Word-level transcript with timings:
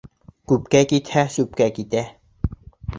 Күпкә 0.51 0.81
китһә, 0.93 1.27
сүпкә 1.37 1.71
китә. 1.79 2.05